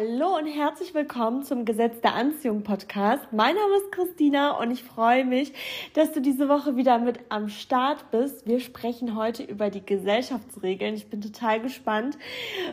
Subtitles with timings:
[0.00, 3.22] Hallo und herzlich willkommen zum Gesetz der Anziehung Podcast.
[3.32, 5.52] Mein Name ist Christina und ich freue mich,
[5.92, 8.46] dass du diese Woche wieder mit am Start bist.
[8.46, 10.94] Wir sprechen heute über die Gesellschaftsregeln.
[10.94, 12.16] Ich bin total gespannt,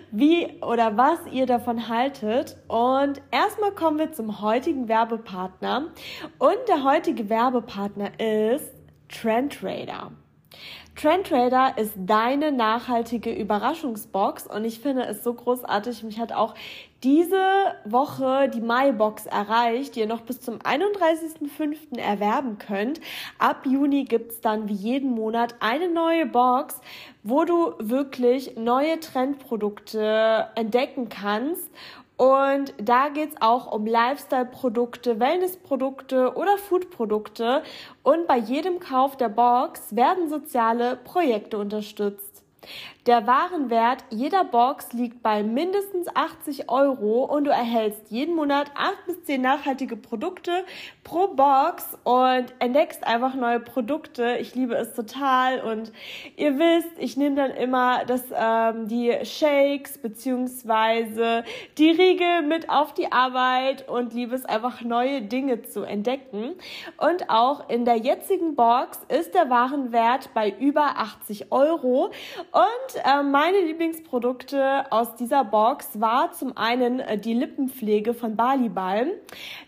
[0.09, 2.55] wie oder was ihr davon haltet.
[2.69, 5.87] Und erstmal kommen wir zum heutigen Werbepartner.
[6.39, 8.71] Und der heutige Werbepartner ist
[9.09, 10.11] Trendtrader.
[10.97, 16.01] Trendtrader ist deine nachhaltige Überraschungsbox und ich finde es so großartig.
[16.01, 16.55] Mich hat auch
[17.03, 17.39] diese
[17.85, 21.99] Woche die Mai-Box erreicht, die ihr noch bis zum 31.05.
[21.99, 22.99] erwerben könnt.
[23.37, 26.81] Ab Juni gibt's dann wie jeden Monat eine neue Box,
[27.21, 31.69] wo du wirklich neue Trendprodukte entdecken kannst
[32.17, 37.61] und da geht's auch um Lifestyle-Produkte, Wellness-Produkte oder Food-Produkte.
[38.01, 42.43] Und bei jedem Kauf der Box werden soziale Projekte unterstützt.
[43.07, 49.05] Der Warenwert jeder Box liegt bei mindestens 80 Euro und du erhältst jeden Monat 8
[49.05, 50.65] bis 10 nachhaltige Produkte
[51.05, 54.35] pro Box und entdeckst einfach neue Produkte.
[54.41, 55.93] Ich liebe es total und
[56.35, 61.45] ihr wisst, ich nehme dann immer das, ähm, die Shakes beziehungsweise
[61.77, 66.55] die Riegel mit auf die Arbeit und liebe es einfach neue Dinge zu entdecken.
[66.97, 72.11] Und auch in der jetzigen Box ist der Warenwert bei über 80 Euro
[72.51, 78.69] und äh, meine Lieblingsprodukte aus dieser Box war zum einen äh, die Lippenpflege von Bali
[78.69, 79.09] Balm.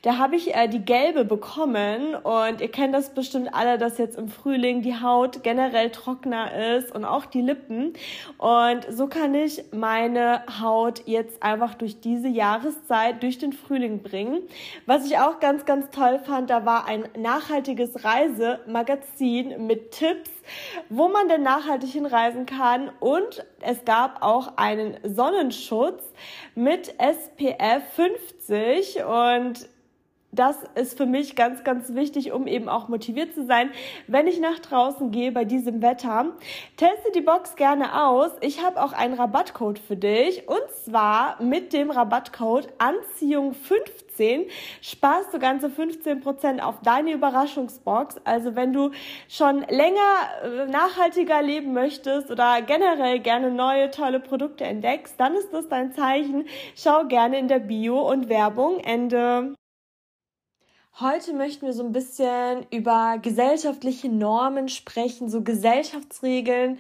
[0.02, 4.17] Da habe ich äh, die gelbe bekommen und ihr kennt das bestimmt alle, dass jetzt
[4.17, 7.94] im Frühling die Haut generell trockener ist und auch die Lippen.
[8.38, 14.41] Und so kann ich meine Haut jetzt einfach durch diese Jahreszeit, durch den Frühling bringen.
[14.85, 20.30] Was ich auch ganz, ganz toll fand, da war ein nachhaltiges Reisemagazin mit Tipps,
[20.89, 22.92] wo man denn nachhaltig hinreisen kann.
[23.00, 26.03] Und es gab auch einen Sonnenschutz
[26.56, 29.69] mit SPF 50 und
[30.31, 33.72] das ist für mich ganz, ganz wichtig, um eben auch motiviert zu sein,
[34.07, 36.28] wenn ich nach draußen gehe bei diesem Wetter.
[36.78, 38.31] Teste die Box gerne aus.
[38.41, 44.45] Ich habe auch einen Rabattcode für dich und zwar mit dem Rabattcode Anziehung 15
[44.81, 48.17] sparst du ganze 15% auf deine Überraschungsbox.
[48.23, 48.91] Also wenn du
[49.28, 50.00] schon länger
[50.44, 55.94] äh, nachhaltiger leben möchtest oder generell gerne neue tolle Produkte entdeckst, dann ist das dein
[55.94, 56.46] Zeichen.
[56.75, 58.79] Schau gerne in der Bio und Werbung.
[58.79, 59.56] Ende.
[61.01, 66.77] Heute möchten wir so ein bisschen über gesellschaftliche Normen sprechen, so Gesellschaftsregeln.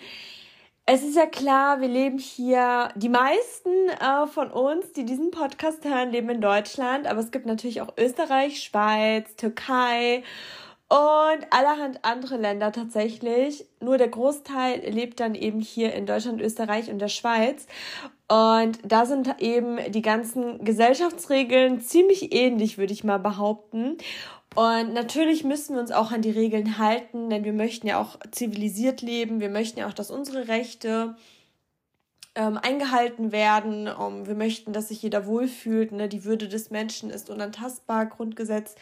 [0.85, 5.85] Es ist ja klar, wir leben hier, die meisten äh, von uns, die diesen Podcast
[5.85, 10.23] hören, leben in Deutschland, aber es gibt natürlich auch Österreich, Schweiz, Türkei
[10.89, 13.65] und allerhand andere Länder tatsächlich.
[13.79, 17.67] Nur der Großteil lebt dann eben hier in Deutschland, Österreich und der Schweiz.
[18.27, 23.97] Und da sind eben die ganzen Gesellschaftsregeln ziemlich ähnlich, würde ich mal behaupten.
[24.55, 28.17] Und natürlich müssen wir uns auch an die Regeln halten, denn wir möchten ja auch
[28.31, 29.39] zivilisiert leben.
[29.39, 31.15] Wir möchten ja auch, dass unsere Rechte
[32.39, 33.89] ähm, eingehalten werden.
[33.89, 35.91] Um, wir möchten, dass sich jeder wohlfühlt.
[35.91, 36.07] Ne?
[36.07, 38.75] Die Würde des Menschen ist unantastbar, Grundgesetz.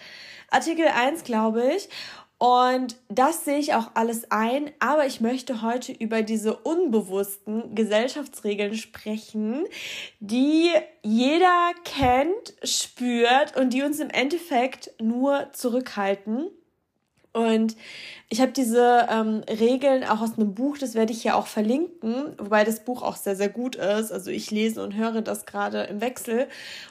[0.51, 1.89] Artikel 1, glaube ich.
[2.37, 8.75] Und das sehe ich auch alles ein, aber ich möchte heute über diese unbewussten Gesellschaftsregeln
[8.75, 9.65] sprechen,
[10.19, 10.69] die
[11.01, 16.51] jeder kennt, spürt und die uns im Endeffekt nur zurückhalten.
[17.37, 17.77] Und
[18.29, 22.33] ich habe diese ähm, Regeln auch aus einem Buch, das werde ich hier auch verlinken,
[22.39, 24.11] wobei das Buch auch sehr, sehr gut ist.
[24.11, 26.47] Also ich lese und höre das gerade im Wechsel.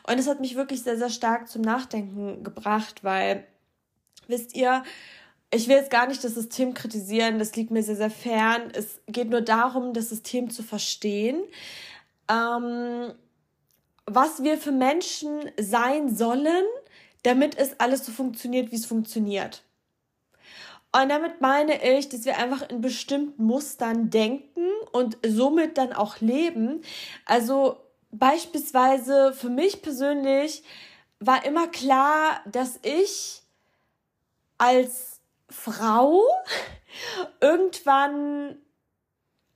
[0.06, 3.44] Und es hat mich wirklich sehr, sehr stark zum Nachdenken gebracht, weil,
[4.28, 4.84] wisst ihr,
[5.50, 8.70] ich will jetzt gar nicht das System kritisieren, das liegt mir sehr, sehr fern.
[8.72, 11.42] Es geht nur darum, das System zu verstehen,
[12.30, 13.12] ähm,
[14.06, 16.64] was wir für Menschen sein sollen,
[17.24, 19.65] damit es alles so funktioniert, wie es funktioniert.
[20.96, 26.20] Und damit meine ich, dass wir einfach in bestimmten Mustern denken und somit dann auch
[26.20, 26.82] leben.
[27.26, 27.76] Also
[28.12, 30.62] beispielsweise für mich persönlich
[31.20, 33.42] war immer klar, dass ich
[34.56, 35.20] als
[35.50, 36.22] Frau
[37.40, 38.56] irgendwann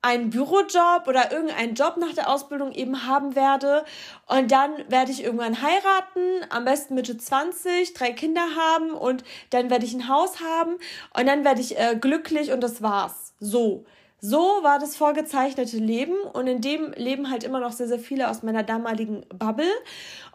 [0.02, 3.84] einen Bürojob oder irgendeinen Job nach der Ausbildung eben haben werde.
[4.26, 9.68] Und dann werde ich irgendwann heiraten, am besten Mitte 20, drei Kinder haben und dann
[9.70, 10.76] werde ich ein Haus haben
[11.18, 13.34] und dann werde ich äh, glücklich und das war's.
[13.40, 13.84] So.
[14.22, 18.28] So war das vorgezeichnete Leben und in dem leben halt immer noch sehr, sehr viele
[18.28, 19.70] aus meiner damaligen Bubble.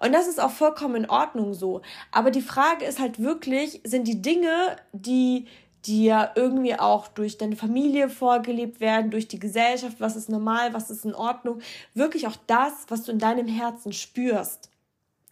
[0.01, 1.83] Und das ist auch vollkommen in Ordnung so.
[2.11, 5.45] Aber die Frage ist halt wirklich, sind die Dinge, die
[5.85, 10.89] dir irgendwie auch durch deine Familie vorgelebt werden, durch die Gesellschaft, was ist normal, was
[10.89, 11.61] ist in Ordnung,
[11.93, 14.69] wirklich auch das, was du in deinem Herzen spürst.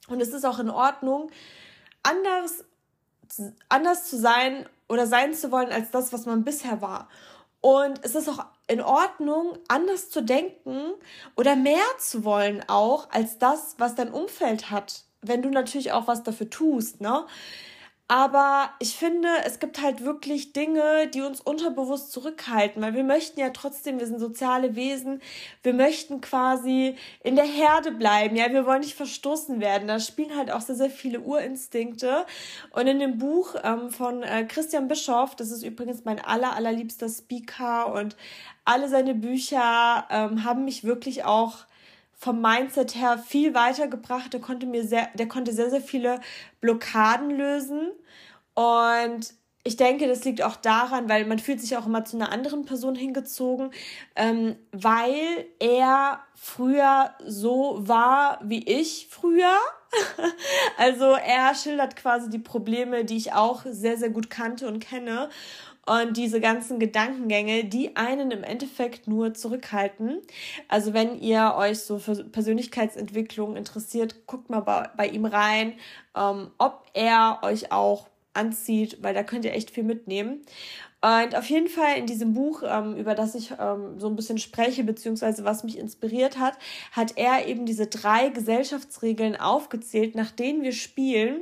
[0.07, 1.31] Und es ist auch in Ordnung,
[2.03, 2.65] anders,
[3.69, 7.09] anders zu sein oder sein zu wollen als das, was man bisher war.
[7.61, 10.93] Und es ist auch in Ordnung, anders zu denken
[11.35, 15.03] oder mehr zu wollen auch als das, was dein Umfeld hat.
[15.21, 17.25] Wenn du natürlich auch was dafür tust, ne?
[18.09, 23.39] Aber ich finde, es gibt halt wirklich Dinge, die uns unterbewusst zurückhalten, weil wir möchten
[23.39, 25.21] ja trotzdem, wir sind soziale Wesen,
[25.63, 29.87] wir möchten quasi in der Herde bleiben, ja, wir wollen nicht verstoßen werden.
[29.87, 32.25] Da spielen halt auch sehr, sehr viele Urinstinkte.
[32.71, 37.07] Und in dem Buch ähm, von äh, Christian Bischoff, das ist übrigens mein aller, allerliebster
[37.07, 38.17] Speaker und
[38.65, 41.65] alle seine Bücher ähm, haben mich wirklich auch
[42.23, 44.31] vom Mindset her viel weitergebracht.
[44.31, 46.21] Der konnte mir sehr, der konnte sehr, sehr viele
[46.61, 47.91] Blockaden lösen.
[48.53, 49.33] Und
[49.65, 52.63] ich denke, das liegt auch daran, weil man fühlt sich auch immer zu einer anderen
[52.63, 53.71] Person hingezogen,
[54.15, 59.57] ähm, weil er früher so war wie ich früher.
[60.77, 65.29] also er schildert quasi die Probleme, die ich auch sehr, sehr gut kannte und kenne.
[65.85, 70.21] Und diese ganzen Gedankengänge, die einen im Endeffekt nur zurückhalten.
[70.69, 75.73] Also wenn ihr euch so für Persönlichkeitsentwicklung interessiert, guckt mal bei, bei ihm rein,
[76.15, 80.45] ähm, ob er euch auch anzieht, weil da könnt ihr echt viel mitnehmen.
[81.01, 84.37] Und auf jeden Fall in diesem Buch, ähm, über das ich ähm, so ein bisschen
[84.37, 86.57] spreche, beziehungsweise was mich inspiriert hat,
[86.93, 91.41] hat er eben diese drei Gesellschaftsregeln aufgezählt, nach denen wir spielen.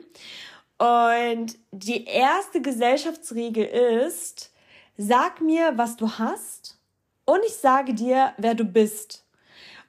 [0.81, 4.51] Und die erste Gesellschaftsregel ist,
[4.97, 6.79] sag mir, was du hast
[7.25, 9.23] und ich sage dir, wer du bist.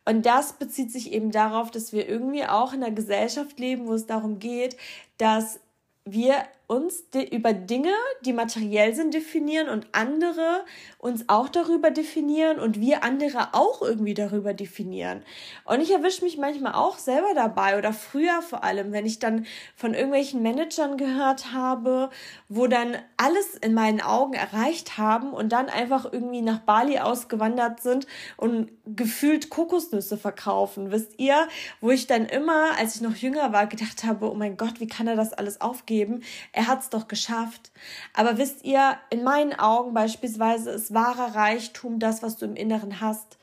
[0.05, 3.95] Und das bezieht sich eben darauf, dass wir irgendwie auch in einer Gesellschaft leben, wo
[3.95, 4.77] es darum geht,
[5.17, 5.61] dass
[6.05, 7.93] wir uns über Dinge,
[8.25, 10.65] die materiell sind, definieren und andere
[10.99, 15.23] uns auch darüber definieren und wir andere auch irgendwie darüber definieren.
[15.65, 19.45] Und ich erwische mich manchmal auch selber dabei oder früher vor allem, wenn ich dann
[19.77, 22.09] von irgendwelchen Managern gehört habe,
[22.49, 27.81] wo dann alles in meinen Augen erreicht haben und dann einfach irgendwie nach Bali ausgewandert
[27.81, 30.91] sind und gefühlt Kokosnüsse verkaufen.
[30.91, 31.49] Wisst ihr,
[31.81, 34.89] wo ich dann immer, als ich noch jünger war, gedacht habe, oh mein Gott, wie
[34.89, 36.23] kann er das alles aufgeben?
[36.53, 37.73] Er er hat's doch geschafft.
[38.15, 43.01] Aber wisst ihr, in meinen Augen beispielsweise ist wahrer Reichtum das, was du im Inneren
[43.01, 43.39] hast.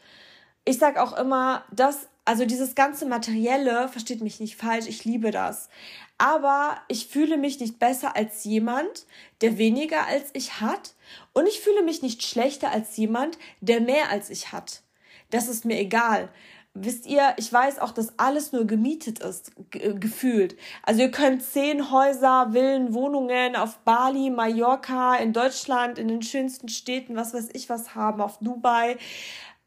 [0.64, 5.32] Ich sag auch immer, dass, also dieses ganze Materielle, versteht mich nicht falsch, ich liebe
[5.32, 5.70] das.
[6.18, 9.06] Aber ich fühle mich nicht besser als jemand,
[9.42, 10.94] der weniger als ich hat.
[11.34, 14.82] Und ich fühle mich nicht schlechter als jemand, der mehr als ich hat.
[15.30, 16.30] Das ist mir egal.
[16.76, 20.56] Wisst ihr, ich weiß auch, dass alles nur gemietet ist, äh, gefühlt.
[20.84, 26.70] Also ihr könnt zehn Häuser, Villen, Wohnungen auf Bali, Mallorca, in Deutschland, in den schönsten
[26.70, 28.98] Städten, was weiß ich was haben, auf Dubai.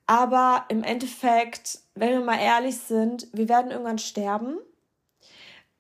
[0.07, 4.59] Aber im Endeffekt, wenn wir mal ehrlich sind, wir werden irgendwann sterben.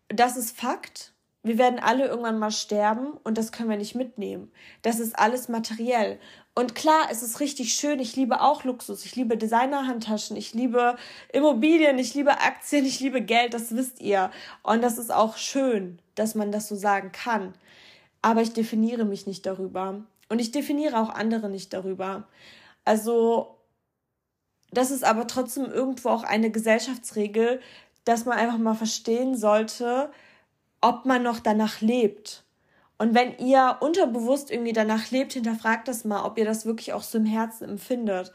[0.08, 1.12] Das ist Fakt.
[1.44, 4.52] Wir werden alle irgendwann mal sterben und das können wir nicht mitnehmen.
[4.82, 6.20] Das ist alles materiell.
[6.54, 7.98] Und klar, es ist richtig schön.
[7.98, 9.06] Ich liebe auch Luxus.
[9.06, 10.36] Ich liebe Designerhandtaschen.
[10.36, 10.96] Ich liebe
[11.32, 11.98] Immobilien.
[11.98, 12.84] Ich liebe Aktien.
[12.84, 13.54] Ich liebe Geld.
[13.54, 14.30] Das wisst ihr.
[14.62, 17.54] Und das ist auch schön, dass man das so sagen kann.
[18.20, 20.02] Aber ich definiere mich nicht darüber.
[20.28, 22.28] Und ich definiere auch andere nicht darüber.
[22.84, 23.56] Also,
[24.70, 27.60] das ist aber trotzdem irgendwo auch eine Gesellschaftsregel,
[28.04, 30.10] dass man einfach mal verstehen sollte,
[30.80, 32.41] ob man noch danach lebt.
[32.98, 37.02] Und wenn ihr unterbewusst irgendwie danach lebt, hinterfragt das mal, ob ihr das wirklich auch
[37.02, 38.32] so im Herzen empfindet.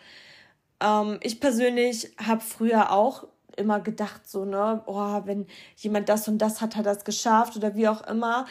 [0.81, 5.47] Ähm, ich persönlich habe früher auch immer gedacht, so, ne, oh, wenn
[5.77, 8.45] jemand das und das hat, hat das geschafft oder wie auch immer.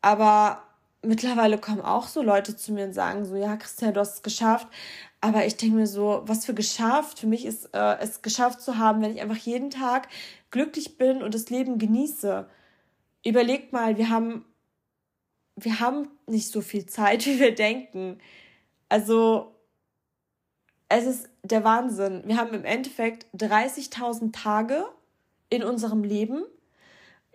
[0.00, 0.62] Aber
[1.02, 4.22] mittlerweile kommen auch so Leute zu mir und sagen so, ja, Christian, du hast es
[4.22, 4.68] geschafft.
[5.20, 7.18] Aber ich denke mir so, was für geschafft?
[7.18, 10.08] Für mich ist äh, es geschafft zu haben, wenn ich einfach jeden Tag
[10.50, 12.46] glücklich bin und das Leben genieße.
[13.24, 14.44] Überlegt mal, wir haben
[15.56, 18.18] wir haben nicht so viel Zeit, wie wir denken.
[18.88, 19.54] Also,
[20.88, 22.22] es ist der Wahnsinn.
[22.26, 24.84] Wir haben im Endeffekt 30.000 Tage
[25.50, 26.44] in unserem Leben.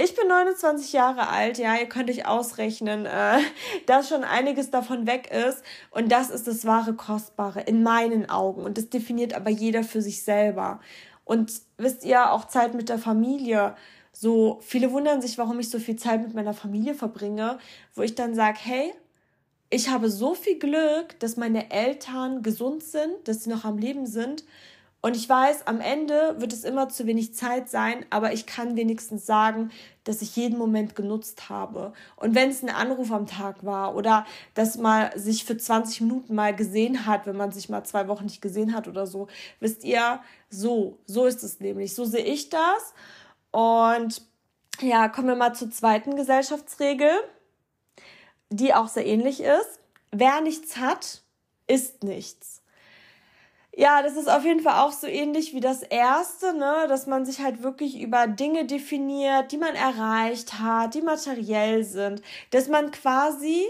[0.01, 3.39] Ich bin 29 Jahre alt, ja, ihr könnt euch ausrechnen, äh,
[3.85, 5.61] dass schon einiges davon weg ist.
[5.91, 8.63] Und das ist das wahre Kostbare in meinen Augen.
[8.63, 10.79] Und das definiert aber jeder für sich selber.
[11.25, 13.75] Und wisst ihr, auch Zeit mit der Familie
[14.21, 17.57] so, viele wundern sich, warum ich so viel Zeit mit meiner Familie verbringe,
[17.95, 18.93] wo ich dann sage, hey,
[19.69, 24.05] ich habe so viel Glück, dass meine Eltern gesund sind, dass sie noch am Leben
[24.05, 24.43] sind.
[24.99, 28.75] Und ich weiß, am Ende wird es immer zu wenig Zeit sein, aber ich kann
[28.75, 29.71] wenigstens sagen,
[30.03, 31.93] dass ich jeden Moment genutzt habe.
[32.17, 36.35] Und wenn es ein Anruf am Tag war oder dass man sich für 20 Minuten
[36.35, 39.29] mal gesehen hat, wenn man sich mal zwei Wochen nicht gesehen hat oder so,
[39.61, 41.95] wisst ihr, so, so ist es nämlich.
[41.95, 42.93] So sehe ich das.
[43.51, 44.21] Und
[44.81, 47.11] ja, kommen wir mal zur zweiten Gesellschaftsregel,
[48.49, 49.79] die auch sehr ähnlich ist.
[50.11, 51.21] Wer nichts hat,
[51.67, 52.61] ist nichts.
[53.75, 57.25] Ja, das ist auf jeden Fall auch so ähnlich wie das erste, ne, dass man
[57.25, 62.91] sich halt wirklich über Dinge definiert, die man erreicht hat, die materiell sind, dass man
[62.91, 63.65] quasi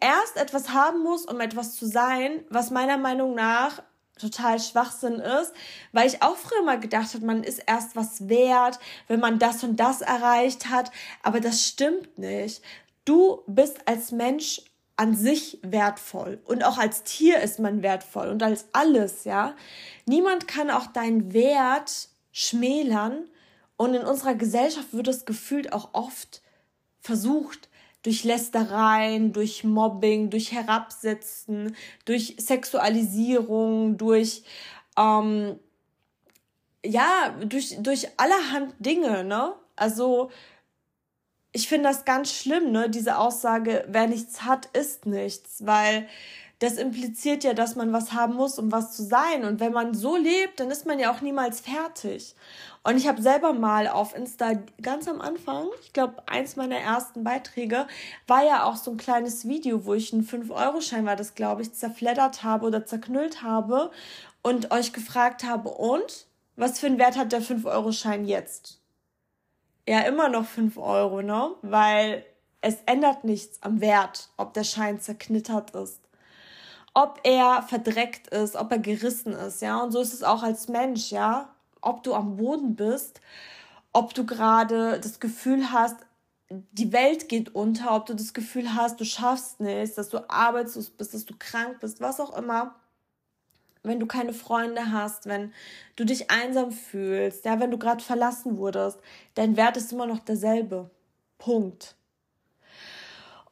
[0.00, 3.82] erst etwas haben muss, um etwas zu sein, was meiner Meinung nach
[4.18, 5.52] total Schwachsinn ist,
[5.92, 8.78] weil ich auch früher mal gedacht habe, man ist erst was wert,
[9.08, 10.90] wenn man das und das erreicht hat,
[11.22, 12.62] aber das stimmt nicht.
[13.04, 14.62] Du bist als Mensch
[14.96, 19.56] an sich wertvoll und auch als Tier ist man wertvoll und als alles, ja.
[20.06, 23.28] Niemand kann auch deinen Wert schmälern
[23.76, 26.42] und in unserer Gesellschaft wird es gefühlt auch oft
[27.00, 27.68] versucht,
[28.04, 34.44] durch Lästereien, durch Mobbing, durch Herabsetzen, durch Sexualisierung, durch
[34.96, 35.58] ähm,
[36.84, 39.54] ja, durch, durch allerhand Dinge, ne?
[39.76, 40.30] Also,
[41.52, 42.90] ich finde das ganz schlimm, ne?
[42.90, 46.06] Diese Aussage, wer nichts hat, ist nichts, weil
[46.60, 49.44] das impliziert ja, dass man was haben muss, um was zu sein.
[49.44, 52.34] Und wenn man so lebt, dann ist man ja auch niemals fertig.
[52.82, 57.24] Und ich habe selber mal auf Insta ganz am Anfang, ich glaube, eins meiner ersten
[57.24, 57.86] Beiträge,
[58.26, 61.72] war ja auch so ein kleines Video, wo ich einen 5-Euro-Schein, war das, glaube ich,
[61.72, 63.90] zerfleddert habe oder zerknüllt habe
[64.42, 68.80] und euch gefragt habe, und was für einen Wert hat der 5-Euro-Schein jetzt?
[69.88, 71.50] Ja, immer noch 5 Euro, ne?
[71.62, 72.24] Weil
[72.60, 76.03] es ändert nichts am Wert, ob der Schein zerknittert ist
[76.94, 79.82] ob er verdreckt ist, ob er gerissen ist, ja.
[79.82, 83.20] Und so ist es auch als Mensch, ja ob du am Boden bist,
[83.92, 85.96] ob du gerade das Gefühl hast,
[86.50, 90.90] die Welt geht unter, ob du das Gefühl hast, du schaffst nichts, dass du arbeitslos
[90.90, 92.74] bist, dass du krank bist, was auch immer.
[93.82, 95.52] Wenn du keine Freunde hast, wenn
[95.96, 98.98] du dich einsam fühlst, ja, wenn du gerade verlassen wurdest,
[99.34, 100.90] dein Wert ist immer noch derselbe.
[101.38, 101.94] Punkt.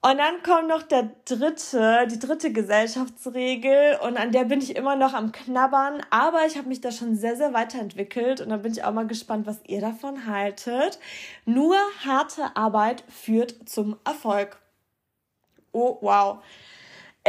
[0.05, 4.97] Und dann kommt noch der dritte, die dritte Gesellschaftsregel und an der bin ich immer
[4.97, 8.73] noch am Knabbern, aber ich habe mich da schon sehr, sehr weiterentwickelt und da bin
[8.73, 10.99] ich auch mal gespannt, was ihr davon haltet.
[11.45, 14.61] Nur harte Arbeit führt zum Erfolg.
[15.71, 16.43] Oh, wow.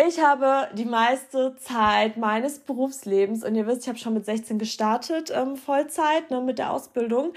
[0.08, 4.58] Ich habe die meiste Zeit meines Berufslebens, und ihr wisst, ich habe schon mit 16
[4.58, 7.34] gestartet, ähm, Vollzeit, ne, mit der Ausbildung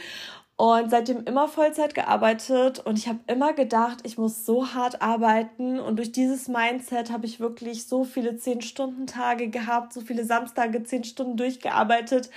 [0.56, 5.78] und seitdem immer Vollzeit gearbeitet und ich habe immer gedacht, ich muss so hart arbeiten
[5.78, 11.04] und durch dieses Mindset habe ich wirklich so viele 10-Stunden-Tage gehabt, so viele Samstage 10
[11.04, 12.30] Stunden durchgearbeitet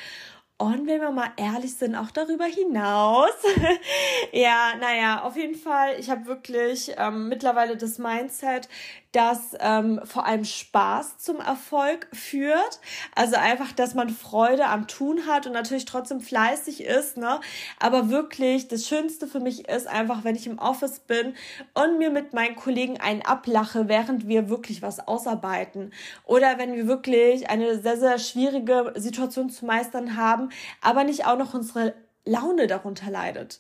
[0.62, 3.32] und wenn wir mal ehrlich sind, auch darüber hinaus.
[4.34, 8.68] ja, naja, auf jeden Fall, ich habe wirklich ähm, mittlerweile das Mindset,
[9.12, 12.80] dass ähm, vor allem Spaß zum Erfolg führt.
[13.16, 17.40] Also einfach, dass man Freude am Tun hat und natürlich trotzdem fleißig ist, ne?
[17.80, 21.34] Aber wirklich, das Schönste für mich ist einfach, wenn ich im Office bin
[21.74, 25.92] und mir mit meinen Kollegen einen ablache, während wir wirklich was ausarbeiten.
[26.26, 30.50] Oder wenn wir wirklich eine sehr, sehr schwierige Situation zu meistern haben,
[30.82, 33.60] aber nicht auch noch unsere Laune darunter leidet.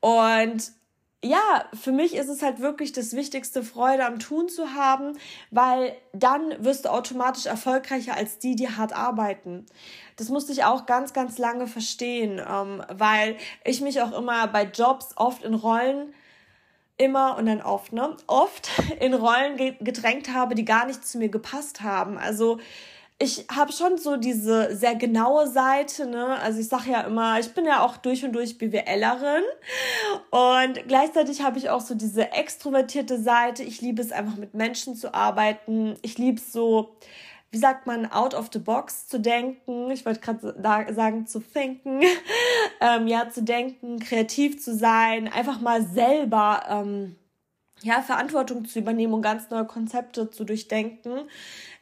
[0.00, 0.72] Und
[1.24, 5.16] ja, für mich ist es halt wirklich das Wichtigste, Freude am Tun zu haben,
[5.50, 9.64] weil dann wirst du automatisch erfolgreicher als die, die hart arbeiten.
[10.16, 14.64] Das musste ich auch ganz, ganz lange verstehen, ähm, weil ich mich auch immer bei
[14.64, 16.12] Jobs oft in Rollen
[16.98, 18.68] immer und dann oft, ne, oft
[19.00, 22.18] in Rollen gedrängt habe, die gar nicht zu mir gepasst haben.
[22.18, 22.58] Also
[23.18, 26.38] ich habe schon so diese sehr genaue Seite, ne?
[26.40, 29.44] Also ich sage ja immer, ich bin ja auch durch und durch BWLerin
[30.30, 33.62] und gleichzeitig habe ich auch so diese extrovertierte Seite.
[33.62, 35.96] Ich liebe es einfach mit Menschen zu arbeiten.
[36.02, 36.96] Ich liebe es so,
[37.52, 39.92] wie sagt man, out of the box zu denken.
[39.92, 42.00] Ich wollte gerade sagen, zu denken.
[42.80, 47.16] ähm, ja, zu denken, kreativ zu sein, einfach mal selber ähm,
[47.84, 51.28] ja, Verantwortung zu übernehmen und ganz neue Konzepte zu durchdenken.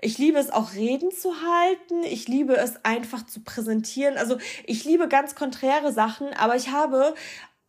[0.00, 2.02] Ich liebe es auch Reden zu halten.
[2.02, 4.18] Ich liebe es einfach zu präsentieren.
[4.18, 7.14] Also ich liebe ganz konträre Sachen, aber ich habe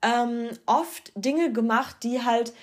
[0.02, 2.54] ähm, oft Dinge gemacht, die halt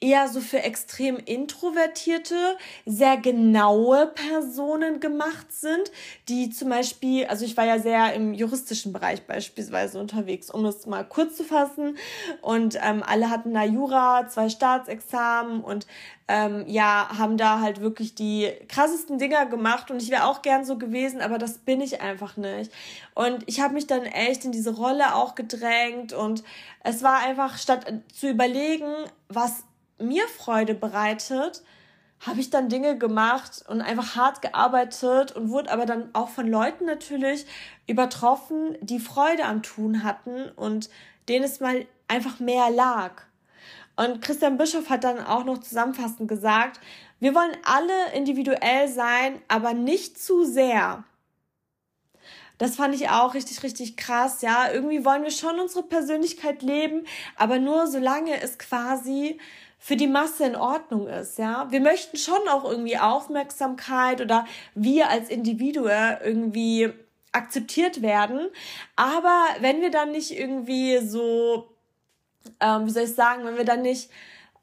[0.00, 5.92] eher so für extrem introvertierte, sehr genaue Personen gemacht sind,
[6.28, 10.86] die zum Beispiel, also ich war ja sehr im juristischen Bereich beispielsweise unterwegs, um es
[10.86, 11.98] mal kurz zu fassen.
[12.40, 15.86] Und ähm, alle hatten da Jura, zwei Staatsexamen und
[16.28, 20.64] ähm, ja, haben da halt wirklich die krassesten Dinger gemacht und ich wäre auch gern
[20.64, 22.72] so gewesen, aber das bin ich einfach nicht.
[23.14, 26.44] Und ich habe mich dann echt in diese Rolle auch gedrängt und
[26.84, 28.86] es war einfach, statt zu überlegen,
[29.28, 29.64] was
[30.00, 31.62] mir Freude bereitet,
[32.20, 36.46] habe ich dann Dinge gemacht und einfach hart gearbeitet und wurde aber dann auch von
[36.46, 37.46] Leuten natürlich
[37.86, 40.90] übertroffen, die Freude am Tun hatten und
[41.28, 43.22] denen es mal einfach mehr lag.
[43.96, 46.80] Und Christian Bischof hat dann auch noch zusammenfassend gesagt,
[47.20, 51.04] wir wollen alle individuell sein, aber nicht zu sehr.
[52.56, 54.70] Das fand ich auch richtig, richtig krass, ja.
[54.70, 59.38] Irgendwie wollen wir schon unsere Persönlichkeit leben, aber nur solange es quasi
[59.80, 61.66] für die Masse in Ordnung ist, ja.
[61.70, 66.92] Wir möchten schon auch irgendwie Aufmerksamkeit oder wir als Individuen irgendwie
[67.32, 68.48] akzeptiert werden.
[68.94, 71.70] Aber wenn wir dann nicht irgendwie so
[72.60, 74.10] ähm, wie soll ich sagen, wenn wir dann nicht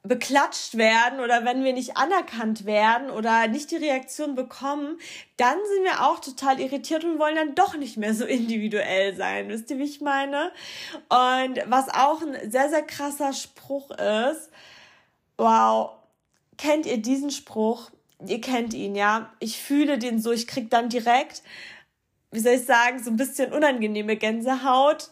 [0.04, 4.98] beklatscht werden oder wenn wir nicht anerkannt werden oder nicht die Reaktion bekommen,
[5.36, 9.48] dann sind wir auch total irritiert und wollen dann doch nicht mehr so individuell sein.
[9.48, 10.52] Wisst ihr, wie ich meine?
[11.08, 14.50] Und was auch ein sehr, sehr krasser Spruch ist,
[15.38, 15.92] wow,
[16.58, 17.90] kennt ihr diesen Spruch?
[18.26, 19.32] Ihr kennt ihn, ja?
[19.38, 21.42] Ich fühle den so, ich krieg dann direkt,
[22.30, 25.10] wie soll ich sagen, so ein bisschen unangenehme Gänsehaut.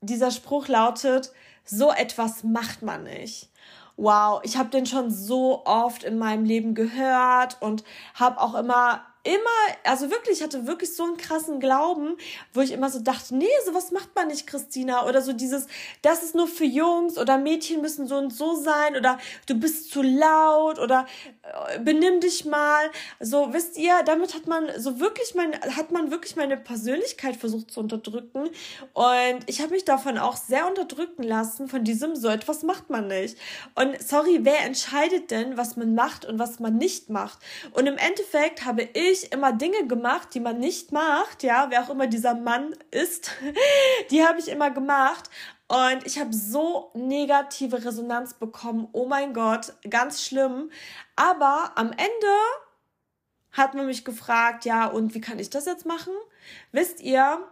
[0.00, 1.32] Dieser Spruch lautet,
[1.64, 3.48] so etwas macht man nicht.
[3.96, 9.06] Wow, ich habe den schon so oft in meinem Leben gehört und habe auch immer
[9.24, 12.16] immer, also wirklich, ich hatte wirklich so einen krassen Glauben,
[12.52, 15.06] wo ich immer so dachte, nee, sowas macht man nicht, Christina.
[15.06, 15.66] Oder so dieses,
[16.02, 19.92] das ist nur für Jungs oder Mädchen müssen so und so sein oder du bist
[19.92, 21.06] zu laut oder
[21.42, 22.90] äh, benimm dich mal.
[23.20, 27.70] So, wisst ihr, damit hat man so wirklich mein, hat man wirklich meine Persönlichkeit versucht
[27.70, 28.50] zu unterdrücken.
[28.92, 33.06] Und ich habe mich davon auch sehr unterdrücken lassen, von diesem, so etwas macht man
[33.06, 33.38] nicht.
[33.76, 37.38] Und sorry, wer entscheidet denn, was man macht und was man nicht macht?
[37.70, 41.82] Und im Endeffekt habe ich ich immer Dinge gemacht, die man nicht macht, ja, wer
[41.82, 43.30] auch immer dieser Mann ist,
[44.10, 45.30] die habe ich immer gemacht.
[45.68, 48.88] Und ich habe so negative Resonanz bekommen.
[48.92, 50.70] Oh mein Gott, ganz schlimm.
[51.16, 52.36] Aber am Ende
[53.52, 56.12] hat man mich gefragt, ja, und wie kann ich das jetzt machen?
[56.72, 57.46] Wisst ihr,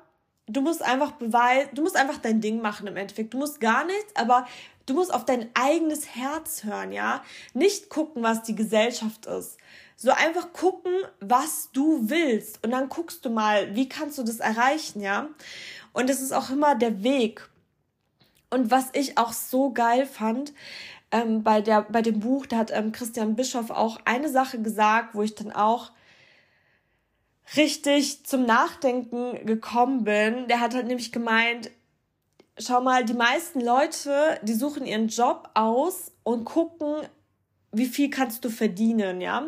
[0.46, 3.32] du musst einfach beweisen, du musst einfach dein Ding machen im Endeffekt.
[3.32, 4.46] Du musst gar nichts, aber
[4.86, 7.22] du musst auf dein eigenes Herz hören, ja?
[7.54, 9.56] Nicht gucken, was die Gesellschaft ist.
[10.02, 12.64] So einfach gucken, was du willst.
[12.64, 15.28] Und dann guckst du mal, wie kannst du das erreichen, ja?
[15.92, 17.50] Und es ist auch immer der Weg.
[18.48, 20.54] Und was ich auch so geil fand,
[21.10, 25.14] ähm, bei, der, bei dem Buch, da hat ähm, Christian Bischoff auch eine Sache gesagt,
[25.14, 25.92] wo ich dann auch
[27.54, 30.48] richtig zum Nachdenken gekommen bin.
[30.48, 31.70] Der hat halt nämlich gemeint,
[32.56, 37.06] schau mal, die meisten Leute, die suchen ihren Job aus und gucken,
[37.72, 39.46] wie viel kannst du verdienen, ja?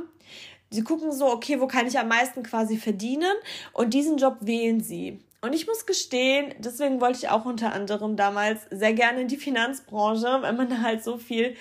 [0.71, 3.35] Sie gucken so, okay, wo kann ich am meisten quasi verdienen?
[3.73, 5.21] Und diesen Job wählen sie.
[5.43, 9.37] Und ich muss gestehen, deswegen wollte ich auch unter anderem damals sehr gerne in die
[9.37, 11.57] Finanzbranche, weil man da halt so viel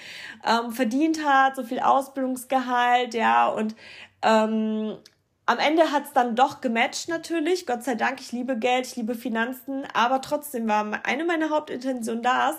[0.46, 3.76] ähm, verdient hat, so viel Ausbildungsgehalt, ja, und
[4.22, 4.98] ähm,
[5.48, 7.66] am Ende hat es dann doch gematcht natürlich.
[7.66, 12.24] Gott sei Dank, ich liebe Geld, ich liebe Finanzen, aber trotzdem war eine meiner Hauptintentionen
[12.24, 12.56] das.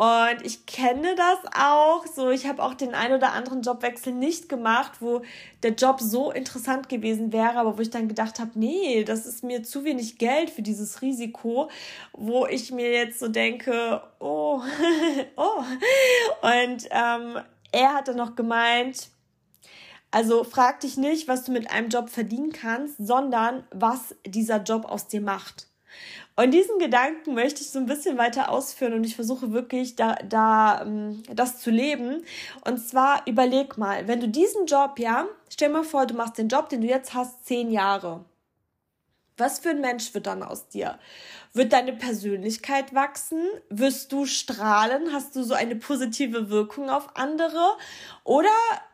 [0.00, 2.06] Und ich kenne das auch.
[2.06, 5.20] So, ich habe auch den ein oder anderen Jobwechsel nicht gemacht, wo
[5.62, 9.44] der Job so interessant gewesen wäre, aber wo ich dann gedacht habe, nee, das ist
[9.44, 11.68] mir zu wenig Geld für dieses Risiko,
[12.14, 14.62] wo ich mir jetzt so denke, oh,
[15.36, 15.64] oh.
[16.40, 17.38] Und ähm,
[17.70, 19.10] er hatte noch gemeint,
[20.10, 24.86] also frag dich nicht, was du mit einem Job verdienen kannst, sondern was dieser Job
[24.86, 25.66] aus dir macht.
[26.40, 30.14] Und diesen Gedanken möchte ich so ein bisschen weiter ausführen und ich versuche wirklich da,
[30.26, 32.22] da ähm, das zu leben.
[32.66, 36.48] Und zwar überleg mal, wenn du diesen Job, ja, stell mal vor, du machst den
[36.48, 38.24] Job, den du jetzt hast, zehn Jahre.
[39.36, 40.98] Was für ein Mensch wird dann aus dir?
[41.52, 43.42] Wird deine Persönlichkeit wachsen?
[43.68, 45.12] Wirst du strahlen?
[45.12, 47.76] Hast du so eine positive Wirkung auf andere?
[48.24, 48.48] Oder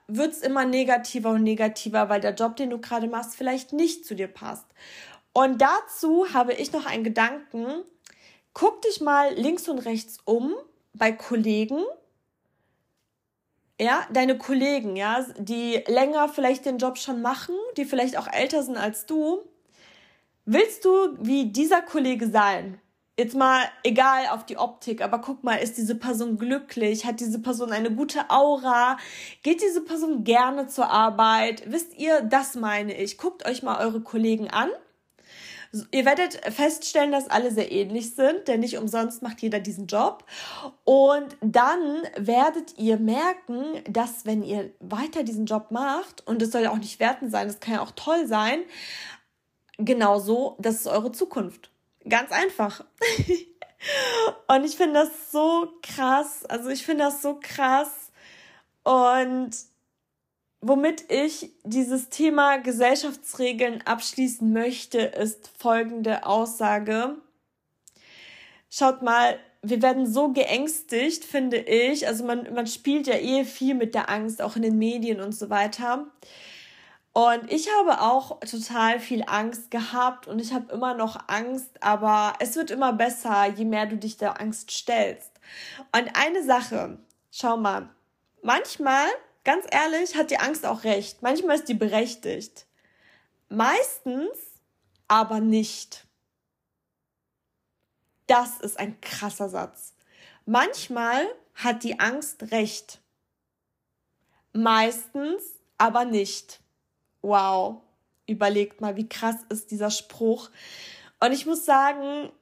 [0.09, 4.05] wird es immer negativer und negativer, weil der Job, den du gerade machst, vielleicht nicht
[4.05, 4.67] zu dir passt?
[5.37, 7.85] Und dazu habe ich noch einen Gedanken.
[8.55, 10.55] Guck dich mal links und rechts um
[10.94, 11.85] bei Kollegen.
[13.79, 18.62] Ja, deine Kollegen, ja, die länger vielleicht den Job schon machen, die vielleicht auch älter
[18.62, 19.40] sind als du.
[20.46, 22.81] Willst du wie dieser Kollege sein?
[23.18, 27.05] Jetzt mal egal auf die Optik, aber guck mal, ist diese Person glücklich?
[27.05, 28.96] Hat diese Person eine gute Aura?
[29.42, 31.70] Geht diese Person gerne zur Arbeit?
[31.70, 33.18] Wisst ihr, das meine ich.
[33.18, 34.70] Guckt euch mal eure Kollegen an
[35.91, 40.25] Ihr werdet feststellen, dass alle sehr ähnlich sind, denn nicht umsonst macht jeder diesen Job.
[40.85, 46.63] Und dann werdet ihr merken, dass wenn ihr weiter diesen Job macht, und es soll
[46.63, 48.61] ja auch nicht werten sein, das kann ja auch toll sein,
[49.79, 51.71] genauso, das ist eure Zukunft.
[52.09, 52.85] Ganz einfach.
[54.49, 56.45] und ich finde das so krass.
[56.47, 58.13] Also ich finde das so krass.
[58.85, 59.51] Und
[60.69, 67.15] Womit ich dieses Thema Gesellschaftsregeln abschließen möchte, ist folgende Aussage.
[68.69, 72.09] Schaut mal, wir werden so geängstigt, finde ich.
[72.09, 75.37] Also man, man spielt ja eh viel mit der Angst, auch in den Medien und
[75.37, 76.09] so weiter.
[77.13, 82.33] Und ich habe auch total viel Angst gehabt und ich habe immer noch Angst, aber
[82.41, 85.31] es wird immer besser, je mehr du dich der Angst stellst.
[85.97, 86.99] Und eine Sache,
[87.31, 87.89] schau mal,
[88.43, 89.07] manchmal,
[89.47, 91.23] ganz ehrlich, hat die Angst auch recht.
[91.23, 92.67] Manchmal ist die berechtigt.
[93.49, 94.37] Meistens
[95.09, 96.05] aber nicht.
[98.27, 99.95] Das ist ein krasser Satz.
[100.45, 103.01] Manchmal hat die Angst recht.
[104.53, 105.43] Meistens
[105.79, 106.61] aber nicht.
[107.23, 107.83] Wow.
[108.27, 110.51] Überlegt mal, wie krass ist dieser Spruch.
[111.21, 112.33] Und ich muss sagen,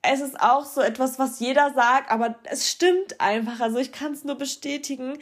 [0.00, 3.60] es ist auch so etwas, was jeder sagt, aber es stimmt einfach.
[3.60, 5.18] Also ich kann es nur bestätigen.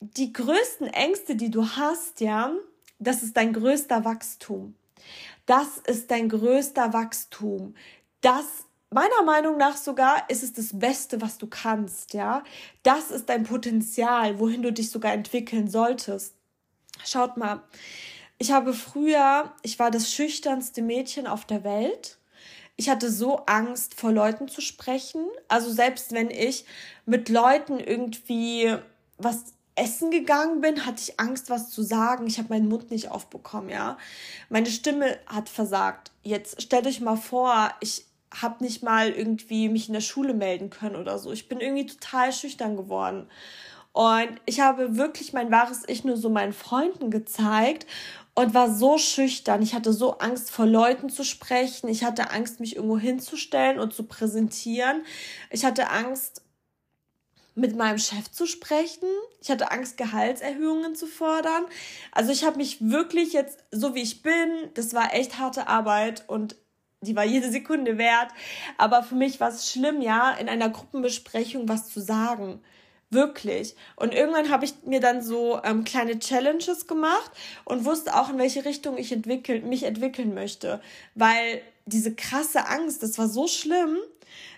[0.00, 2.52] Die größten Ängste, die du hast, ja,
[2.98, 4.74] das ist dein größter Wachstum.
[5.46, 7.74] Das ist dein größter Wachstum.
[8.20, 8.44] Das
[8.90, 12.42] meiner Meinung nach sogar ist es das Beste, was du kannst, ja.
[12.82, 16.34] Das ist dein Potenzial, wohin du dich sogar entwickeln solltest.
[17.04, 17.62] Schaut mal,
[18.38, 22.18] ich habe früher, ich war das schüchternste Mädchen auf der Welt.
[22.76, 25.26] Ich hatte so Angst, vor Leuten zu sprechen.
[25.48, 26.64] Also selbst wenn ich
[27.04, 28.74] mit Leuten irgendwie
[29.18, 32.26] was essen gegangen bin, hatte ich Angst, was zu sagen.
[32.26, 33.96] Ich habe meinen Mund nicht aufbekommen, ja.
[34.50, 36.10] Meine Stimme hat versagt.
[36.22, 40.70] Jetzt stellt euch mal vor, ich habe nicht mal irgendwie mich in der Schule melden
[40.70, 41.32] können oder so.
[41.32, 43.26] Ich bin irgendwie total schüchtern geworden.
[43.92, 47.86] Und ich habe wirklich mein wahres Ich nur so meinen Freunden gezeigt
[48.34, 49.62] und war so schüchtern.
[49.62, 51.88] Ich hatte so Angst vor Leuten zu sprechen.
[51.88, 55.04] Ich hatte Angst, mich irgendwo hinzustellen und zu präsentieren.
[55.50, 56.42] Ich hatte Angst,
[57.60, 59.08] mit meinem Chef zu sprechen.
[59.40, 61.64] Ich hatte Angst, Gehaltserhöhungen zu fordern.
[62.12, 66.24] Also ich habe mich wirklich jetzt, so wie ich bin, das war echt harte Arbeit
[66.26, 66.56] und
[67.02, 68.30] die war jede Sekunde wert.
[68.78, 72.60] Aber für mich war es schlimm, ja, in einer Gruppenbesprechung was zu sagen.
[73.10, 73.74] Wirklich.
[73.96, 77.32] Und irgendwann habe ich mir dann so ähm, kleine Challenges gemacht
[77.64, 80.80] und wusste auch, in welche Richtung ich entwickeln, mich entwickeln möchte.
[81.16, 83.98] Weil diese krasse Angst, das war so schlimm.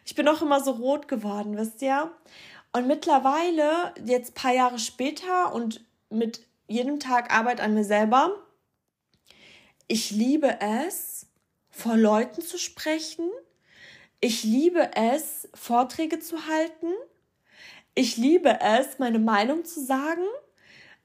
[0.04, 2.10] Ich bin auch immer so rot geworden, wisst ihr?
[2.72, 8.34] Und mittlerweile, jetzt paar Jahre später und mit jedem Tag Arbeit an mir selber,
[9.88, 11.26] ich liebe es,
[11.70, 13.28] vor Leuten zu sprechen.
[14.20, 16.92] Ich liebe es, Vorträge zu halten.
[17.94, 20.22] Ich liebe es, meine Meinung zu sagen.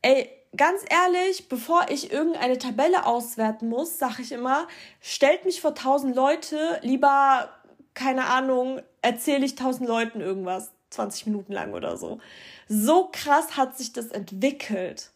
[0.01, 4.67] Ey, ganz ehrlich, bevor ich irgendeine Tabelle auswerten muss, sage ich immer,
[5.01, 7.49] stellt mich vor tausend Leute, lieber,
[7.93, 12.19] keine Ahnung, erzähle ich tausend Leuten irgendwas, 20 Minuten lang oder so.
[12.67, 15.11] So krass hat sich das entwickelt.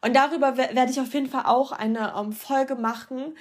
[0.00, 3.36] Und darüber werde ich auf jeden Fall auch eine ähm, Folge machen.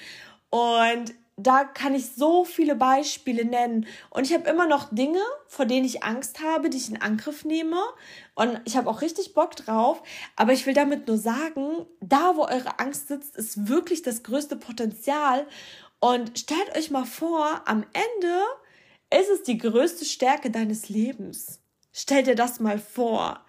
[0.49, 3.87] Und da kann ich so viele Beispiele nennen.
[4.09, 7.45] Und ich habe immer noch Dinge, vor denen ich Angst habe, die ich in Angriff
[7.45, 7.81] nehme.
[8.35, 10.03] Und ich habe auch richtig Bock drauf.
[10.35, 14.55] Aber ich will damit nur sagen, da, wo eure Angst sitzt, ist wirklich das größte
[14.55, 15.47] Potenzial.
[15.99, 18.41] Und stellt euch mal vor, am Ende
[19.13, 21.59] ist es die größte Stärke deines Lebens.
[22.01, 23.41] Stell dir das mal vor.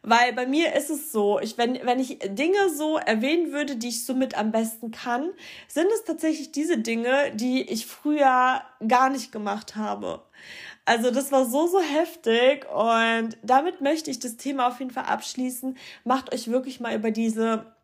[0.00, 3.88] Weil bei mir ist es so, ich, wenn, wenn ich Dinge so erwähnen würde, die
[3.88, 5.28] ich somit am besten kann,
[5.68, 10.22] sind es tatsächlich diese Dinge, die ich früher gar nicht gemacht habe.
[10.86, 15.04] Also das war so, so heftig und damit möchte ich das Thema auf jeden Fall
[15.04, 15.76] abschließen.
[16.04, 17.76] Macht euch wirklich mal über diese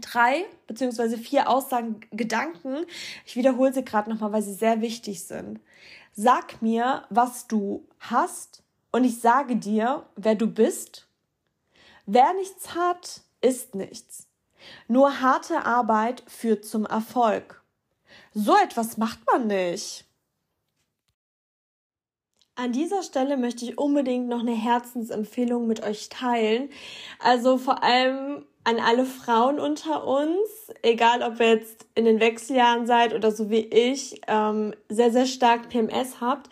[0.00, 2.86] drei beziehungsweise vier Aussagen Gedanken.
[3.26, 5.60] Ich wiederhole sie gerade nochmal, weil sie sehr wichtig sind.
[6.14, 11.08] Sag mir, was du hast und ich sage dir, wer du bist
[12.10, 14.28] Wer nichts hat, ist nichts.
[14.88, 17.62] Nur harte Arbeit führt zum Erfolg.
[18.32, 20.06] So etwas macht man nicht.
[22.54, 26.70] An dieser Stelle möchte ich unbedingt noch eine Herzensempfehlung mit euch teilen.
[27.18, 32.86] Also vor allem an alle Frauen unter uns, egal ob ihr jetzt in den Wechseljahren
[32.86, 36.48] seid oder so wie ich, ähm, sehr, sehr stark PMS habt.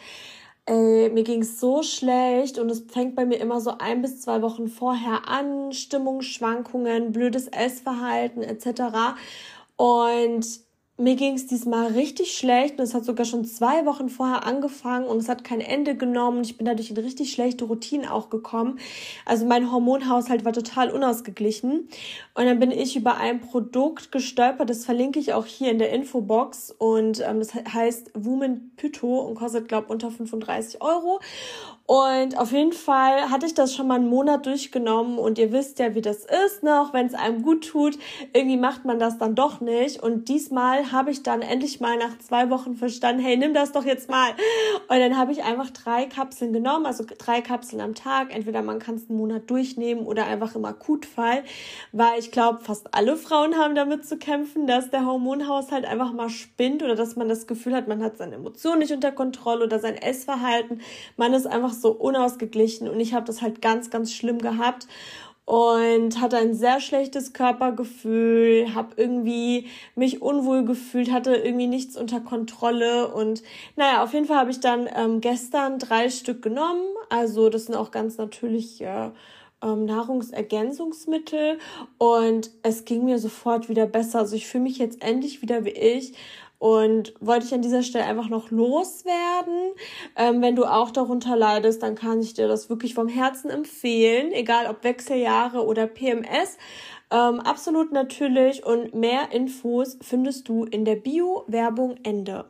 [0.68, 4.42] Ey, mir ging's so schlecht und es fängt bei mir immer so ein bis zwei
[4.42, 9.16] Wochen vorher an, Stimmungsschwankungen, blödes Essverhalten etc.
[9.76, 10.65] Und
[10.98, 15.06] mir ging es diesmal richtig schlecht und es hat sogar schon zwei Wochen vorher angefangen
[15.06, 16.42] und es hat kein Ende genommen.
[16.42, 18.78] Ich bin dadurch in richtig schlechte Routinen auch gekommen.
[19.26, 21.88] Also mein Hormonhaushalt war total unausgeglichen.
[22.34, 25.90] Und dann bin ich über ein Produkt gestolpert, das verlinke ich auch hier in der
[25.90, 31.20] Infobox und ähm, das heißt Woman Pytho und kostet, glaube unter 35 Euro.
[31.86, 35.78] Und auf jeden Fall hatte ich das schon mal einen Monat durchgenommen und ihr wisst
[35.78, 36.80] ja, wie das ist, ne?
[36.80, 37.96] auch wenn es einem gut tut,
[38.32, 40.02] irgendwie macht man das dann doch nicht.
[40.02, 43.84] Und diesmal habe ich dann endlich mal nach zwei Wochen verstanden, hey, nimm das doch
[43.84, 44.30] jetzt mal.
[44.88, 48.34] Und dann habe ich einfach drei Kapseln genommen, also drei Kapseln am Tag.
[48.34, 51.44] Entweder man kann es einen Monat durchnehmen oder einfach im Akutfall,
[51.92, 56.30] weil ich glaube, fast alle Frauen haben damit zu kämpfen, dass der Hormonhaushalt einfach mal
[56.30, 59.78] spinnt oder dass man das Gefühl hat, man hat seine Emotionen nicht unter Kontrolle oder
[59.78, 60.80] sein Essverhalten.
[61.16, 64.86] Man ist einfach so unausgeglichen und ich habe das halt ganz, ganz schlimm gehabt
[65.46, 72.20] und hatte ein sehr schlechtes Körpergefühl, habe irgendwie mich unwohl gefühlt, hatte irgendwie nichts unter
[72.20, 73.44] Kontrolle und
[73.76, 76.82] naja, auf jeden Fall habe ich dann ähm, gestern drei Stück genommen.
[77.10, 79.10] Also das sind auch ganz natürlich äh,
[79.62, 81.58] ähm, Nahrungsergänzungsmittel
[81.98, 84.18] und es ging mir sofort wieder besser.
[84.18, 86.14] Also ich fühle mich jetzt endlich wieder wie ich
[86.58, 89.72] und wollte ich an dieser Stelle einfach noch loswerden.
[90.16, 94.32] Ähm, wenn du auch darunter leidest, dann kann ich dir das wirklich vom Herzen empfehlen,
[94.32, 96.56] egal ob Wechseljahre oder PMS.
[97.10, 102.46] Ähm, absolut natürlich und mehr Infos findest du in der Bio-Werbung Ende.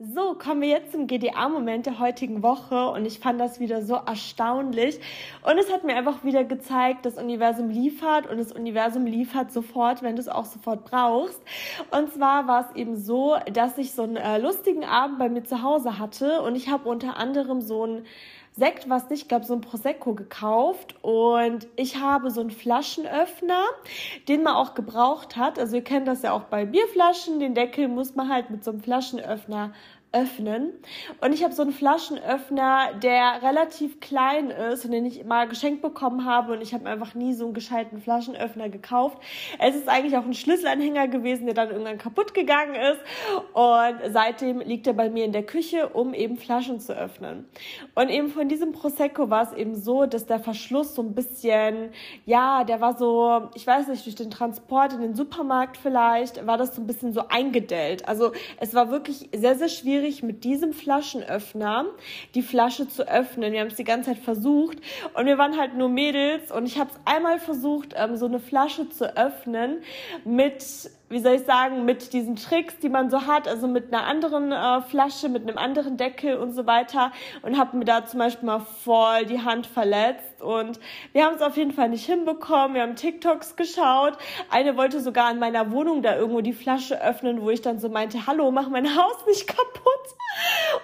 [0.00, 3.96] So, kommen wir jetzt zum GDA-Moment der heutigen Woche und ich fand das wieder so
[3.96, 5.00] erstaunlich
[5.42, 10.04] und es hat mir einfach wieder gezeigt, das Universum liefert und das Universum liefert sofort,
[10.04, 11.42] wenn du es auch sofort brauchst.
[11.90, 15.42] Und zwar war es eben so, dass ich so einen äh, lustigen Abend bei mir
[15.42, 18.04] zu Hause hatte und ich habe unter anderem so ein
[18.58, 23.64] Sekt, was nicht, glaube so ein Prosecco gekauft und ich habe so einen Flaschenöffner,
[24.26, 25.58] den man auch gebraucht hat.
[25.58, 28.72] Also ihr kennt das ja auch bei Bierflaschen, den Deckel muss man halt mit so
[28.72, 29.72] einem Flaschenöffner
[30.12, 30.72] öffnen.
[31.20, 35.82] Und ich habe so einen Flaschenöffner, der relativ klein ist und den ich mal geschenkt
[35.82, 36.54] bekommen habe.
[36.54, 39.18] Und ich habe einfach nie so einen gescheiten Flaschenöffner gekauft.
[39.58, 43.00] Es ist eigentlich auch ein Schlüsselanhänger gewesen, der dann irgendwann kaputt gegangen ist.
[43.52, 47.46] Und seitdem liegt er bei mir in der Küche, um eben Flaschen zu öffnen.
[47.94, 51.90] Und eben von diesem Prosecco war es eben so, dass der Verschluss so ein bisschen,
[52.24, 56.56] ja, der war so, ich weiß nicht, durch den Transport in den Supermarkt vielleicht, war
[56.56, 58.08] das so ein bisschen so eingedellt.
[58.08, 61.86] Also es war wirklich sehr, sehr schwierig schwierig, mit diesem Flaschenöffner
[62.34, 63.52] die Flasche zu öffnen.
[63.52, 64.78] Wir haben es die ganze Zeit versucht
[65.14, 68.38] und wir waren halt nur Mädels und ich habe es einmal versucht, ähm, so eine
[68.38, 69.78] Flasche zu öffnen
[70.24, 70.64] mit
[71.08, 74.52] wie soll ich sagen, mit diesen Tricks, die man so hat, also mit einer anderen
[74.52, 78.46] äh, Flasche, mit einem anderen Deckel und so weiter und habe mir da zum Beispiel
[78.46, 80.78] mal voll die Hand verletzt und
[81.12, 82.74] wir haben es auf jeden Fall nicht hinbekommen.
[82.74, 84.16] Wir haben TikToks geschaut.
[84.50, 87.88] Eine wollte sogar in meiner Wohnung da irgendwo die Flasche öffnen, wo ich dann so
[87.88, 89.84] meinte, hallo, mach mein Haus nicht kaputt.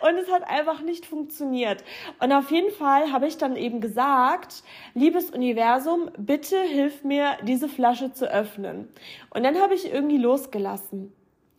[0.00, 1.84] Und es hat einfach nicht funktioniert.
[2.18, 4.62] Und auf jeden Fall habe ich dann eben gesagt,
[4.94, 8.88] liebes Universum, bitte hilf mir, diese Flasche zu öffnen.
[9.30, 11.12] Und dann habe ich irgendwie irgendwie losgelassen.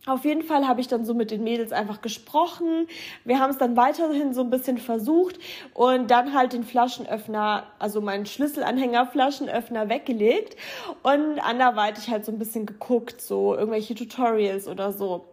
[0.06, 2.86] Auf jeden Fall habe ich dann so mit den Mädels einfach gesprochen.
[3.24, 5.40] Wir haben es dann weiterhin so ein bisschen versucht
[5.74, 10.56] und dann halt den Flaschenöffner, also meinen Schlüsselanhänger Flaschenöffner weggelegt
[11.02, 15.26] und anderweitig halt so ein bisschen geguckt, so irgendwelche Tutorials oder so.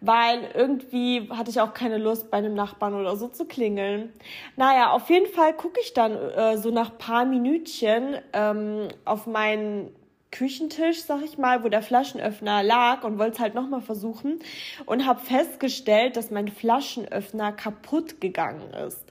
[0.00, 4.12] Weil irgendwie hatte ich auch keine Lust, bei einem Nachbarn oder so zu klingeln.
[4.56, 9.90] Naja, auf jeden Fall gucke ich dann äh, so nach paar Minütchen ähm, auf meinen
[10.32, 14.40] Küchentisch, sag ich mal, wo der Flaschenöffner lag und wollte es halt nochmal versuchen
[14.86, 19.04] und habe festgestellt, dass mein Flaschenöffner kaputt gegangen ist.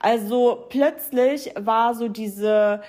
[0.00, 2.82] Also plötzlich war so diese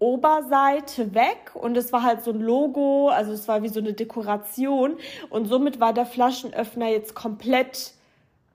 [0.00, 3.92] Oberseite weg und es war halt so ein Logo, also es war wie so eine
[3.92, 4.96] Dekoration
[5.28, 7.92] und somit war der Flaschenöffner jetzt komplett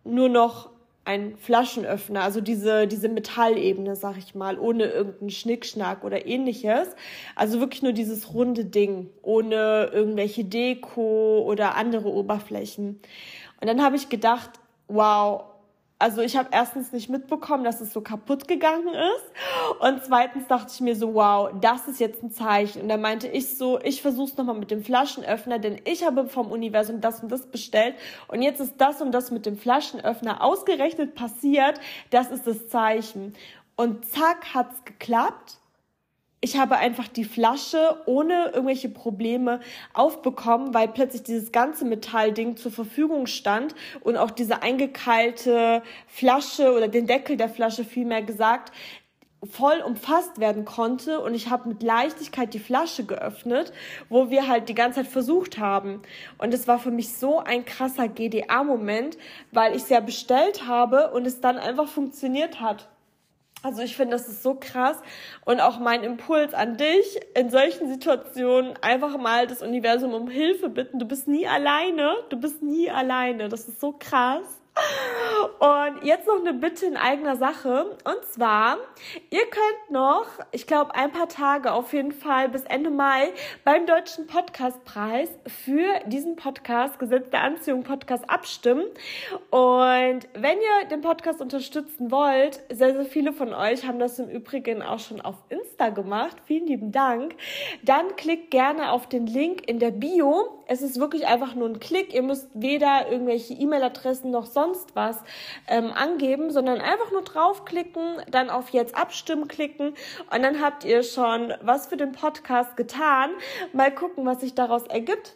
[0.03, 0.69] nur noch
[1.06, 6.96] ein Flaschenöffner, also diese, diese Metallebene, sag ich mal, ohne irgendeinen Schnickschnack oder ähnliches.
[7.36, 13.00] Also wirklich nur dieses runde Ding, ohne irgendwelche Deko oder andere Oberflächen.
[13.62, 14.50] Und dann habe ich gedacht,
[14.88, 15.44] wow,
[15.97, 20.71] also ich habe erstens nicht mitbekommen, dass es so kaputt gegangen ist und zweitens dachte
[20.73, 22.81] ich mir so, wow, das ist jetzt ein Zeichen.
[22.81, 26.27] Und da meinte ich so, ich versuche es nochmal mit dem Flaschenöffner, denn ich habe
[26.27, 27.95] vom Universum das und das bestellt
[28.27, 31.79] und jetzt ist das und das mit dem Flaschenöffner ausgerechnet passiert,
[32.10, 33.34] das ist das Zeichen.
[33.77, 35.58] Und zack, hat's geklappt
[36.45, 39.62] ich habe einfach die Flasche ohne irgendwelche Probleme
[39.95, 46.88] aufbekommen, weil plötzlich dieses ganze Metallding zur Verfügung stand und auch diese eingekeilte Flasche oder
[46.88, 48.71] den Deckel der Flasche vielmehr gesagt
[49.43, 53.73] voll umfasst werden konnte und ich habe mit Leichtigkeit die Flasche geöffnet,
[54.10, 56.03] wo wir halt die ganze Zeit versucht haben.
[56.38, 59.17] Und es war für mich so ein krasser GDA-Moment,
[59.51, 62.88] weil ich es ja bestellt habe und es dann einfach funktioniert hat.
[63.65, 64.95] Also ich finde, das ist so krass
[65.43, 70.69] und auch mein Impuls an dich in solchen Situationen einfach mal das Universum um Hilfe
[70.69, 70.99] bitten.
[70.99, 73.49] Du bist nie alleine, du bist nie alleine.
[73.49, 74.45] Das ist so krass.
[75.59, 77.97] Und jetzt noch eine Bitte in eigener Sache.
[78.03, 78.77] Und zwar,
[79.29, 83.31] ihr könnt noch, ich glaube, ein paar Tage auf jeden Fall bis Ende Mai
[83.63, 88.83] beim Deutschen Podcastpreis für diesen Podcast, Gesetz der Anziehung Podcast, abstimmen.
[89.49, 94.29] Und wenn ihr den Podcast unterstützen wollt, sehr, sehr viele von euch haben das im
[94.29, 96.35] Übrigen auch schon auf Insta gemacht.
[96.45, 97.35] Vielen lieben Dank.
[97.83, 100.63] Dann klickt gerne auf den Link in der Bio.
[100.67, 102.13] Es ist wirklich einfach nur ein Klick.
[102.13, 105.17] Ihr müsst weder irgendwelche E-Mail-Adressen noch sonst was
[105.67, 109.95] ähm, angeben, sondern einfach nur draufklicken, dann auf Jetzt abstimmen klicken
[110.32, 113.32] und dann habt ihr schon was für den Podcast getan.
[113.73, 115.36] Mal gucken, was sich daraus ergibt.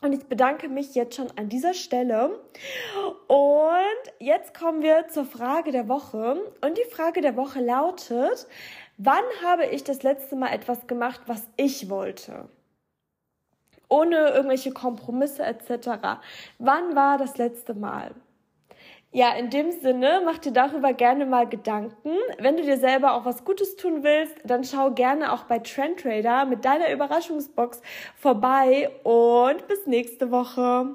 [0.00, 2.38] Und ich bedanke mich jetzt schon an dieser Stelle.
[3.26, 6.40] Und jetzt kommen wir zur Frage der Woche.
[6.60, 8.46] Und die Frage der Woche lautet,
[8.96, 12.48] wann habe ich das letzte Mal etwas gemacht, was ich wollte?
[13.88, 16.20] Ohne irgendwelche Kompromisse etc.
[16.58, 18.14] Wann war das letzte Mal?
[19.10, 22.10] Ja, in dem Sinne, mach dir darüber gerne mal Gedanken.
[22.38, 26.00] Wenn du dir selber auch was Gutes tun willst, dann schau gerne auch bei Trend
[26.00, 27.80] Trader mit deiner Überraschungsbox
[28.16, 30.94] vorbei und bis nächste Woche.